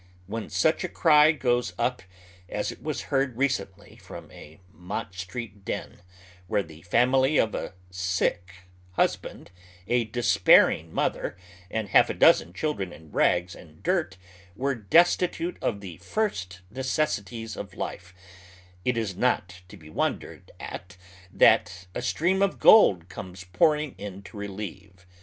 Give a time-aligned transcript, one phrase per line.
[0.25, 2.01] When such a cry goes up
[2.49, 6.01] as was heard recent ly from a Mott Street den,
[6.47, 8.51] where the family of a "sick"
[8.97, 9.49] Iiuaband,
[9.87, 11.37] a despairing mother,
[11.69, 14.17] and half a dozen children in rags and dirt
[14.55, 18.15] were destitute of tlie" first necessities of life,"
[18.83, 20.97] it is not to be wondered at
[21.31, 25.05] that a stream of gold comes pouring in to relieve.